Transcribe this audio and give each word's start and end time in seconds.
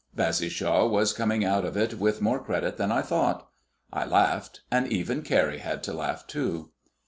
Bassishaw 0.15 0.87
was 0.89 1.13
coming 1.13 1.45
out 1.45 1.63
of 1.63 1.77
it 1.77 1.99
with 1.99 2.23
more 2.23 2.43
credit 2.43 2.77
than 2.77 2.91
I 2.91 3.03
thought. 3.03 3.47
I 3.93 4.03
laughed, 4.03 4.61
and 4.71 4.87
even 4.91 5.21
Carrie 5.21 5.59
had 5.59 5.83
to 5.83 5.93
laugh 5.93 6.25
too. 6.25 6.71